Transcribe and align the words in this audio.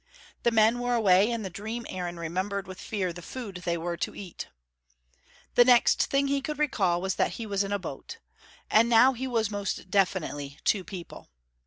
The 0.41 0.49
men 0.49 0.79
were 0.79 0.95
away 0.95 1.29
and 1.31 1.45
the 1.45 1.51
dream 1.51 1.85
Aaron 1.87 2.17
remembered 2.17 2.65
with 2.65 2.81
fear 2.81 3.13
the 3.13 3.21
food 3.21 3.57
they 3.65 3.77
were 3.77 3.97
to 3.97 4.15
eat. 4.15 4.47
The 5.53 5.63
next 5.63 6.05
thing 6.07 6.27
he 6.27 6.41
could 6.41 6.57
recall 6.57 6.99
was, 6.99 7.13
that 7.17 7.33
he 7.33 7.45
was 7.45 7.63
in 7.63 7.71
a 7.71 7.77
boat. 7.77 8.17
And 8.71 8.89
now 8.89 9.13
he 9.13 9.27
was 9.27 9.51
most 9.51 9.91
definitely 9.91 10.57
two 10.63 10.83
people. 10.83 11.29